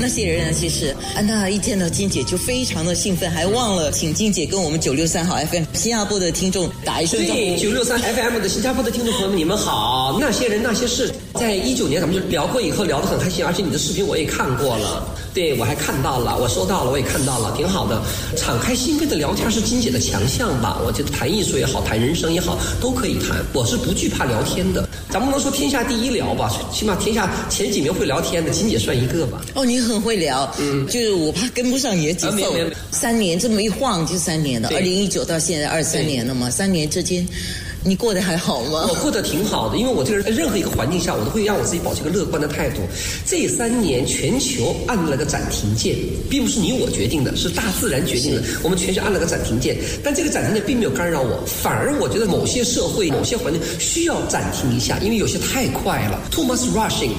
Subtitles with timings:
[0.00, 7.62] 那些人那些事，安娜一见到金姐就非常的兴奋，还忘了请金姐跟我们九六三号 FM 新加坡的听众打一声招对，呼。
[7.62, 10.18] 九六三 FM 的新加坡的听众朋友们，你们好！
[10.20, 18.02] 那些人那些事，在一九年咱们就聊过，以后聊得很开心，而且你的视频我也看过了，对我还看到了，我收到了，我也看到了，挺好的。
[18.36, 20.80] 敞开心扉的聊天是金姐的强项吧？
[20.84, 23.44] 我觉得谈艺术也好，谈人生也好，都可以谈。
[23.52, 29.40] 我是不惧怕聊天的，咱不能说天下第一聊吧，起码天下前几名会聊天的，金姐算一个吧。
[29.54, 32.54] 哦，你很会聊，嗯，就是我怕跟不上你的节奏。
[32.90, 37.26] 三年这么一晃就三年了，二零一九到现在二三年了嘛，三年之间，
[37.84, 38.94] 你过得还好吗我？
[39.02, 42.80] 过得挺好的，因为我这个人在任何一个环境下，我都会让我自己保持一个乐观的态度。
[43.26, 45.96] 这三年全球按了个暂停键，
[46.30, 48.42] 并不是你我决定的，是大自然决定的。
[48.62, 57.10] 我们全球按了个暂停键，但这个暂停键并没有干扰我，反而我觉得某些社会、某些环境需要暂停一下，因为有些太快了，too much rushing，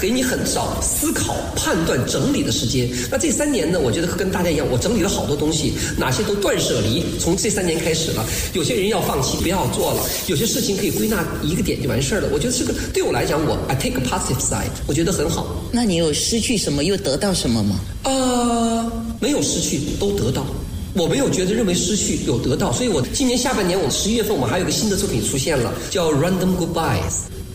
[0.00, 2.90] 给你很少思考、判断、整理的时间。
[3.08, 8.26] 那这三年呢，我觉得跟大家一样，我整理了好多东西，哪些都断舍离，从这三年开始了。
[8.52, 12.28] 有些人要放弃，不要做了；有些事情可以归纳一个点就完事儿了。
[12.32, 15.46] 我觉得这个对我来讲，我 I take a positive side，我觉得很好。
[15.72, 17.80] 那你有失去什么，又得到什么吗？
[18.04, 20.46] 呃，没有失去，都得到。
[20.94, 26.98] 我没有觉得认为失去有得到，所以我今年下半年，我十一月份我们还有个新的作品出现了，叫《Random Goodbyes》。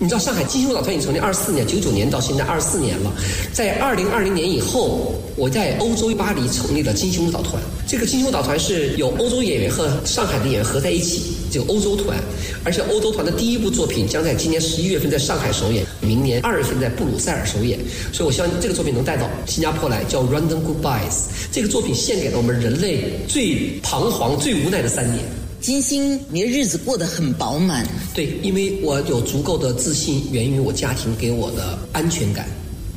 [0.04, 3.14] 你知道上海金星舞蹈团已经成立二四年，九九年到现在二四年了。
[3.54, 7.54] 在二零二零年以后，我在欧洲巴黎成立了金星舞蹈团。
[7.88, 12.18] 这个金星舞蹈团是有欧洲演员和上海的演员合在一起，这个欧洲团。
[12.66, 17.80] 而且欧洲团的第一部作品将在今年十一月份在上海首演，明年二月份在布鲁塞尔首演。
[18.12, 21.12] 所以我希望这个作品能带到新加坡来，叫《Random Goodbyes》。
[21.50, 25.24] 这个作品献给了我们人类最彷徨、最无奈的三年。
[25.64, 32.50] 金星，你的日子过得很饱满，对，因为我有足够的自信，源于我家庭给我的安全感，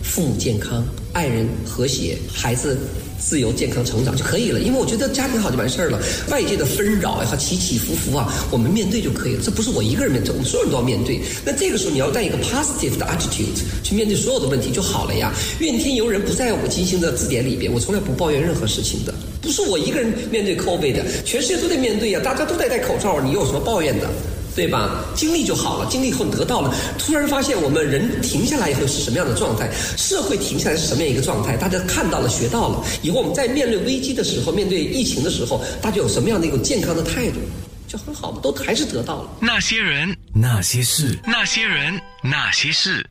[0.03, 2.77] 父母健康，爱人和谐，孩子
[3.21, 4.59] 自由健康成长就可以了。
[4.59, 9.43] 因为我觉得家庭好就完事儿了，外界的纷扰呀和起起伏伏啊，我们面对就可以了。
[9.44, 11.21] 这不是我一个人面对，我们所有人都要面对。
[11.44, 15.33] 那这个时候你要带一个 positive 的 attitude 去面对所有的问题就好了呀。
[15.60, 19.15] 怨天尤人不在我金星的字典里边，我从来不抱怨任何事情的。
[19.56, 24.06] 不是我一个人面对 COVID 的，全世界都在面对呀，大家都在戴口罩，你有什么抱怨的？
[24.55, 25.03] 对吧？
[25.15, 37.41] 经历就好了，经历以后你得到了，突然发现我们人停下来以后是什么样的状态，社会停下来是什么样一个状态，大家看到了、学到了，以后我们在面对危机的时候，面对疫情的时候，大家有什么样的一种健康的态度，
[37.89, 39.31] 就很好嘛，都还是得到了。
[39.41, 43.06] 那些人，那些事，那些人，那些事，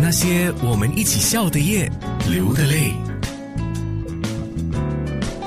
[0.00, 1.90] 那些我们一起笑的夜，
[2.30, 2.92] 流的泪。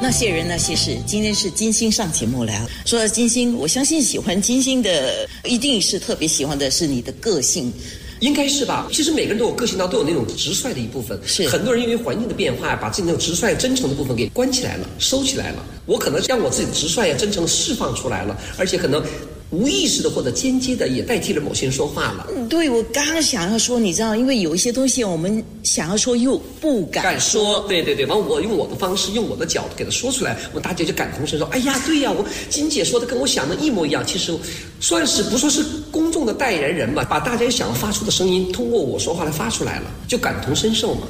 [0.02, 2.68] 那些人那些事，今天是金星上节目来了。
[2.86, 7.72] 说到金星，我相信喜欢金星的，一定是特别喜欢的是你的个性。
[8.20, 8.88] 应该是吧？
[8.92, 11.20] 其实每个人都有个性当中都有那种直率的一部分。
[11.24, 15.64] 是很多人因为环境的变化，把自己那种直率、真诚的部分给关起来了、收起来了。
[15.86, 19.04] 我可能将我自己的直率呀、真诚释放出来了，而且可能
[19.52, 22.28] 无意识的或者间接的也代替了某些人说话了。
[22.36, 31.46] 嗯对，我刚刚想要说，你知道，因为有一些东西我们想要说又不敢敢说，对对对，完我用我的方式，用我的角度给他说出来，我大家就感同身受。
[31.48, 34.06] 哎呀，对呀，我金姐说的跟我想的一模一样。
[34.08, 34.34] 其实
[34.80, 41.02] 算是不说是公众的代言人吧，把大家想要发出的声音，通过我说话来发出来了，就感同身受嘛。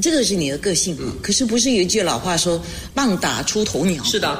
[0.00, 0.96] 这个是你的个性。
[0.98, 2.58] 嗯可是不是有一句老话说
[2.94, 4.02] “棒打出头鸟”？
[4.04, 4.38] 是的，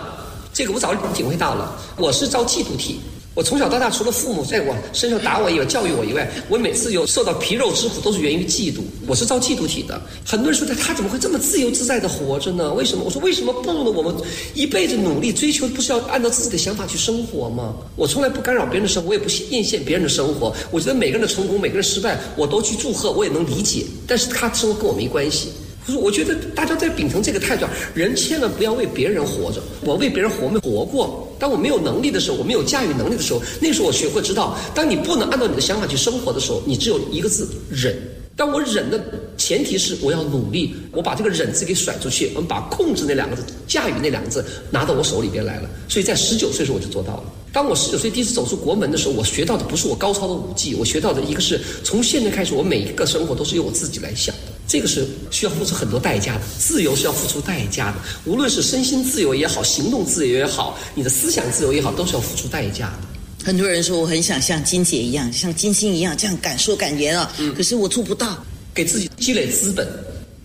[0.55, 1.79] 这个我早就体会到了。
[1.99, 2.99] 我是招嫉妒体。
[3.33, 8.81] 我从小到大，除了父母在我身上打我以外、教育我以外，我每次有受到皮肉之苦，都是源于嫉妒。
[9.07, 10.03] 我是遭嫉妒体的。
[10.27, 12.75] 很多人说他他怎么会这么自由自在的活着呢？
[12.75, 13.05] 为什么？
[13.05, 13.91] 我说为什么不呢？
[13.91, 14.13] 我们
[14.53, 17.77] 一辈子努力追求，不是要按照自己的想法去生活吗？
[17.95, 20.53] 我从来不干扰别人的生活，我也不艳羡别人的生活。
[20.73, 23.85] 我觉得每个人的成功，每个人失败，我都去祝贺，我也能理解。
[24.09, 25.51] 但是他生活跟我没关系。
[25.87, 27.65] 不是，我觉得大家在秉承这个态度，
[27.95, 29.63] 人千万不要为别人活着。
[29.83, 31.29] 我为别人活没活过？
[31.41, 37.97] 当我没有能力的时候，我没有驾驭能力的时候，那时候我学会知道，当你不能按照你的想法去生活的时候，你只有一个字忍。
[38.37, 38.99] 当我忍的
[39.37, 45.69] 前提是我要努力，我把这个忍字给甩出去，我们把控制那两个字、驾驭那两个字拿到我手里边来了。
[45.89, 47.25] 所以在十九岁时候我就做到了。
[47.53, 54.53] 当我十九岁第一次走出国门的时候，我学到的不是我高超的武技，我学到的一个是从现在开始，我每一个生活都是由我自己来想的。
[54.71, 57.97] 这个是需要付出很多代价的，自由是要付出代价的。
[58.25, 63.45] 无论是身心自由也好，行动自由也好，你的思想自由也好，都是要付出代价的。
[63.45, 68.39] 很多人说我很想像金姐一样，像金星一样这样敢说敢言啊，可是我做不到。
[68.73, 69.85] 给自己积累资本，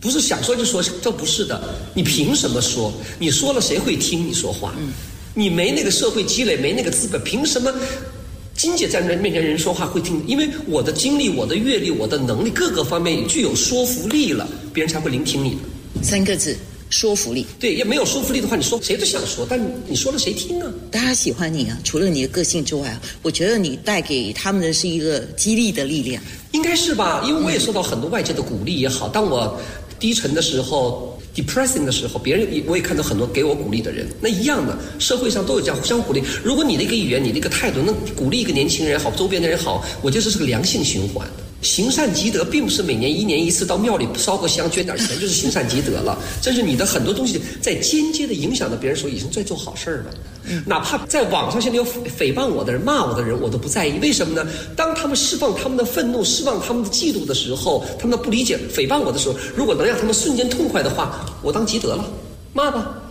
[0.01, 1.61] 不是想说就说，这不是的。
[1.93, 2.91] 你凭什么说？
[3.19, 4.73] 你说了谁会听你说话？
[4.79, 4.91] 嗯
[5.37, 7.69] 你没那个社会积累，没那个资本，凭什么？
[8.55, 15.57] 金姐站在面前，人说话会听，因为我的经历、我的阅历、我的能力各个方面具有说服力了，别人才会聆听你的。
[16.01, 16.55] 三个字，
[16.89, 17.45] 说服力。
[17.59, 19.59] 对，要没有说服力的话，你说谁都想说，但
[19.89, 20.71] 你说了谁听啊？
[20.89, 26.23] 大家喜欢你啊，除了你的个性之外，我觉得你带给他们的是一个激励的力量。
[26.53, 29.09] 应该是吧，因为我也受到很多外界的鼓励也好。
[29.09, 29.59] 当我
[29.99, 34.07] 低沉的时候，depressing 的时候，别人也我也看到很多给我鼓励的人。
[34.21, 36.23] 那一样的，社会上都有这样互相鼓励。
[36.43, 41.27] 如果你的一个语言，你的一个态度，能鼓励一个年轻人好，周边的人好，我觉得这是个良性循环。
[41.61, 46.17] 行善积德，并不是每年一年一次到庙里烧个香捐点钱就是行善积德了。
[46.41, 50.13] 这是你的很多东西在间接的影响到别人时候，已经在做好事儿了。
[50.65, 53.97] 哪怕在网上现在有诽谤我的人、骂我的人，我都不在意。
[53.99, 54.47] 为什么呢？
[54.75, 62.05] 当他们释放他们的愤怒、释放他们的嫉妒的时候，他们的不理解、诽谤我的时候，如果能让他们瞬间痛快的话，我当积德了，
[62.53, 63.01] 骂吧。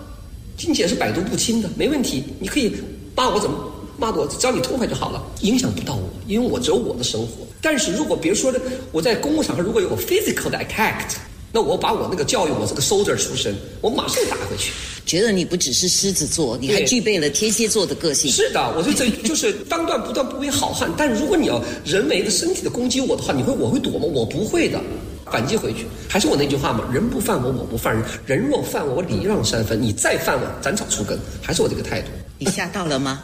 [0.56, 2.22] 金姐是百毒不侵的，没问题。
[2.38, 2.72] 你可以
[3.16, 3.56] 骂我怎么
[3.96, 7.46] 骂我，只要你痛快就好了，影响不到我，因为我只有我的生活。
[7.60, 8.60] 但是如果比如说的，
[8.92, 11.14] 我在公共场合如果有个 physical 的 attack，
[11.50, 14.72] 那我把我那个教育，我是个 soldier 出身，我马上打回去。
[15.06, 18.30] 觉得你不只是狮子座，你还具备了天蝎座的个性。
[18.30, 20.90] 是的，我就这就是当断不断不为好汉。
[20.96, 24.00] 但如果你要人为的身体的攻击我的话，你会我会躲吗？
[24.00, 24.80] 我不会的，
[25.26, 25.86] 反击回去。
[26.08, 28.04] 还是我那句话嘛，人不犯我，我不犯人。
[28.26, 29.80] 人若犯我，我礼让三分。
[29.80, 31.18] 你再犯我，斩草除根。
[31.40, 32.08] 还是我这个态度。
[32.38, 33.22] 你吓到了吗？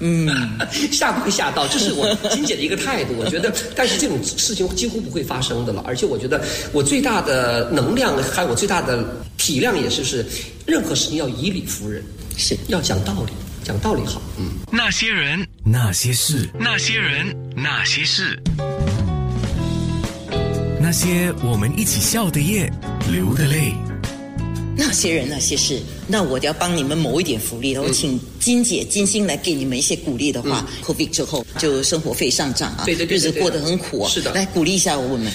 [0.90, 3.14] 吓不会吓到，这是我金姐的一个态度。
[3.18, 5.84] 我觉得，但是这种事情几乎不会发生的了。
[5.86, 6.42] 而且我觉得，
[6.72, 9.04] 我最大的能量还有我最大的
[9.36, 10.24] 体量，也是是
[10.66, 12.02] 任何事情要以理服人，
[12.36, 13.32] 是要讲道理，
[13.62, 14.22] 讲道理好。
[14.38, 14.52] 嗯。
[14.72, 18.42] 那些人，那些事，那些人，那些事，
[20.80, 22.72] 那些我们一起笑的夜，
[23.10, 23.74] 流的泪。
[24.76, 27.82] 那些人那些事，那我就要帮你们谋一点福利了。
[27.82, 30.66] 我请金姐金星来给你们一些鼓励的话。
[30.82, 34.10] Covid 之后就生活费上涨啊，对对对对对日子过得很苦、啊。
[34.10, 35.30] 是的来鼓励一下我们。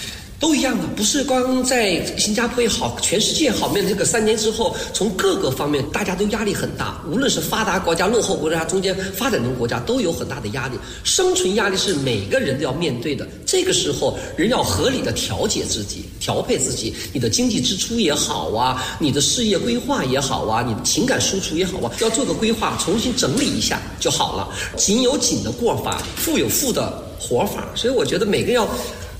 [0.45, 10.77] 都一样的，不是光在新加坡也好，全世界好，面对这个三年之后，从各个方面大家都压力很大，无论是发达国家、落后国家、中间发展中国家，都有很大的压力。
[11.03, 13.27] 生存压力是每个人都要面对的。
[13.43, 24.47] 这个时候，人要合理的调节自己，调配自己，你的经济支出也好啊，你的事业规划也好啊，你的情感输出也好啊，要做个规划，重新整理一下就好了。
[24.77, 27.67] 紧有紧的过法，富有富的活法。
[27.73, 28.69] 所以我觉得每个要。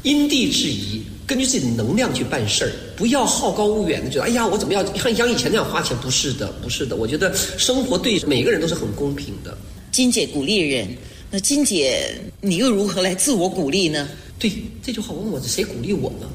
[0.05, 5.97] 因地制宜，根据自己的能量去办事儿，不要好高骛远的觉得，哎呀，我怎么样像像以前那样花钱？
[5.97, 6.95] 不是的，不是的。
[6.95, 9.57] 我觉得生活对每个人都是很公平的。
[9.91, 10.87] 金姐鼓励人，
[11.31, 14.07] 那金姐你又如何来自我鼓励呢？
[14.37, 14.51] 对
[14.83, 16.27] 这句话，我问我谁鼓励我呢？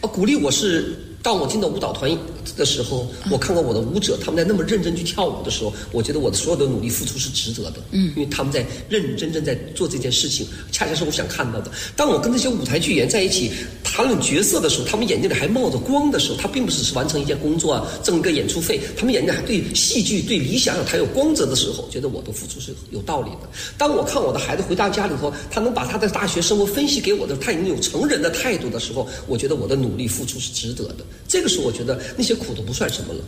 [0.00, 2.10] 啊，鼓励我是当我进到舞蹈团
[2.56, 7.82] 的时候，我看到我的舞者他们在那么认真去跳舞的时候，我觉得我的所有的努力付出是值得的。
[7.90, 11.70] 嗯，因为他们在认认真真在做这件事情，恰恰是我想看到的。
[11.96, 13.50] 当我跟那些舞台剧演员在一起
[13.82, 23.48] 谈论角色的时候，他们眼睛里还冒着光的时候，他并不只是完成一件工作啊挣一个演出费，他们眼睛还对戏剧、对理想有还有光泽的时候，觉得我的付出是有道理的。
[23.78, 31.04] 当我看我的孩子回到家里头，他能把他的大学生活分析给我的，他已经有成人的态度的时候，我觉得我的努力付出是值得的。
[31.28, 33.20] 这个时候，我觉得那些苦都不算什么了，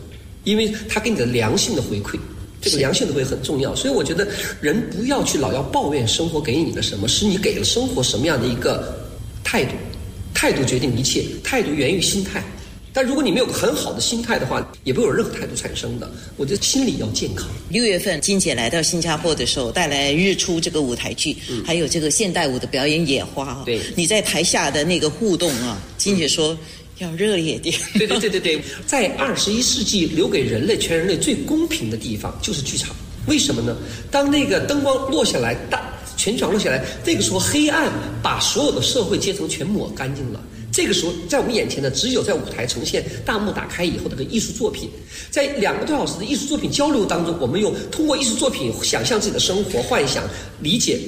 [0.43, 2.19] 因为他给你的良性的回馈。
[2.59, 4.27] 这个良性的回馈很重要，所以我觉得
[4.59, 8.97] 人不要去老要抱怨生活给你的什么，是你给了生活什么样的一个
[9.43, 9.73] 态度，
[10.33, 12.43] 态度决定一切，态度源于心态。
[12.91, 16.11] 但如果你没有个很好的心态的话，也不会有任何态度产生的。
[16.35, 17.47] 我觉得心理要健康。
[17.69, 23.61] 六月份，金姐来到新加坡的时候，带来《日出》这个舞台剧，还有这个现代舞的表演《野花》啊。
[23.67, 26.57] 对你在台下的那个互动啊，金姐说。
[26.99, 27.75] 要热烈点。
[27.93, 32.95] 对对对对对， 在二十一世纪留给人类全人类最公平的地方就是剧场。
[33.27, 33.75] 为什么呢？
[34.09, 35.81] 当那个灯光落下来，大
[36.15, 37.91] 全场落下来，那个时候黑暗
[38.23, 40.41] 把所有的社会阶层全抹干净了。
[40.71, 44.89] 这个时候，在我们眼前呢，只有在舞台呈现大幕打开以后的个艺术作品，
[45.29, 50.23] 在两个多小时的艺术作品交流当中，我们用通过艺术作品想象自己的生活，幻想、
[50.61, 50.99] 理解。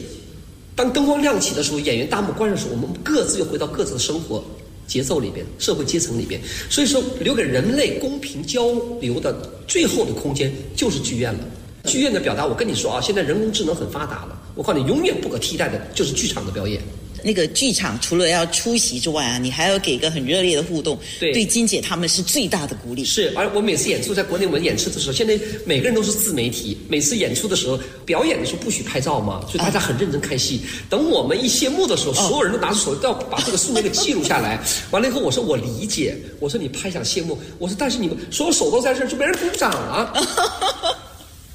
[0.76, 4.44] 当灯光亮起的时候，演员大幕关上的时候，我们各自又回到各自的生活。
[4.90, 9.34] 节奏里边，社会阶层里边，所以说留给人类公平交流的
[9.68, 11.40] 最后的空间就是剧院了。
[11.86, 16.82] 剧院的表达，我跟你说啊，现在人工智能很发达了，我告诉你，永远不可替代的就是剧场的表演。
[17.24, 23.04] 那个剧场除了要出席之外啊，你还要给一个很热烈的互动，对对金姐他们是最大的鼓励。
[23.04, 30.62] 是，而我每次演出，在国内我们演出的时候，现在每个人都是自媒体，每次演出的时候，表演的时候不许拍照嘛，所以大家很认真看戏。
[30.90, 34.60] 等我们一谢幕的时候，所有人都拿出手都要把这个瞬间给记录下来。
[34.92, 40.14] 完了以后，我说我理解，我说你拍想谢幕，我说但是你们所有手都在这儿，就没人鼓掌啊。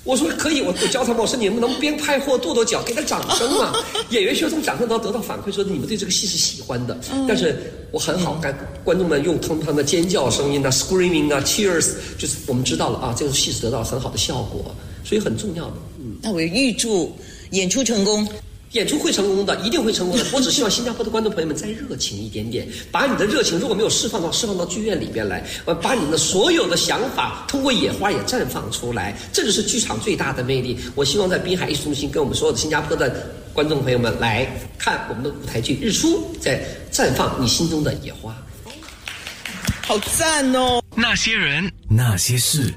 [0.05, 3.73] 我说可以，我我教他们，我说你们能边拍货跺跺脚，给他掌声嘛？
[4.11, 6.97] 演员需要从掌声当中得到反馈，说你们对这个戏是喜欢的。
[7.27, 15.75] 但是我很好，看观众们用他们的尖叫声音啊、screaming 啊、cheers，就是我们知道了啊，这个戏是得到很好的效果，所以很重要的。
[15.99, 17.11] 嗯那我预祝
[17.51, 18.29] 演出成功。
[18.75, 20.25] 演出会成功的，一定会成功的。
[20.33, 30.77] 我只希望新加坡的观众朋友们再热情一点点，把你的热情如果没有释放到释放到剧院里边来，呃，把你们的所有的想法通过野花也绽放出来，这就是剧场最大的魅力。
[30.97, 34.45] 我希望在滨海艺术中心跟我们所有的新加坡的观众朋友们来
[34.77, 36.61] 看我们的舞台剧《日出》，在
[36.93, 38.37] 绽放你心中的野花。
[39.83, 40.83] 好赞哦！
[40.97, 42.75] 那些人，那些事。